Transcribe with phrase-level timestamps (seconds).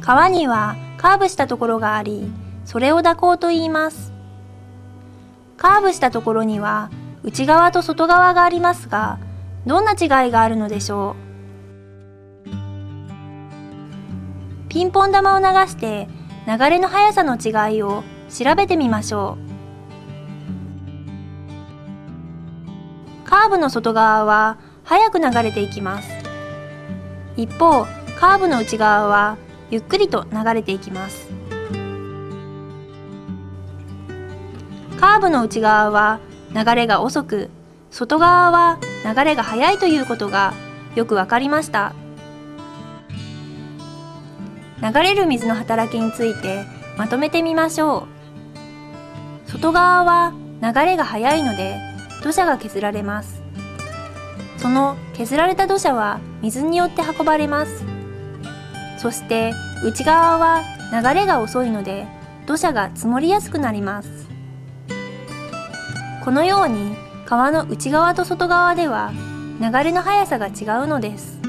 [0.00, 2.30] 川にはカーブしたところがあり、
[2.64, 4.12] それを蛇行と言います。
[5.56, 6.90] カーブしたところには
[7.24, 9.18] 内側と外側がありますが、
[9.66, 11.16] どんな違いがあるのでしょ
[12.46, 12.48] う？
[14.68, 16.08] ピンポン玉を流して
[16.46, 19.36] 流れの速さの違いを調べてみましょ
[23.24, 23.28] う。
[23.28, 24.58] カーブの外側は
[24.92, 26.10] 速く流れていきます。
[27.34, 27.86] 一方、
[28.20, 29.38] カーブの内側は
[29.70, 31.30] ゆっくりと流れていきます。
[35.00, 36.20] カーブの内側は
[36.54, 37.48] 流れが遅く、
[37.90, 40.52] 外側は流れが速いということが
[40.94, 41.94] よくわかりました。
[44.82, 46.66] 流れる水の働きについて
[46.98, 48.08] まとめてみましょ
[49.46, 49.50] う。
[49.50, 51.78] 外側は流れが速いので
[52.22, 53.41] 土砂が削られます。
[54.62, 57.84] その削られた土砂は水によって運ばれます。
[58.96, 59.52] そして
[59.84, 62.06] 内側は流れが遅いので
[62.46, 64.28] 土砂が積もりやすくなります。
[66.24, 66.94] このように
[67.26, 69.12] 川の内側と外側では
[69.60, 70.50] 流れの速さが違
[70.84, 71.41] うのです。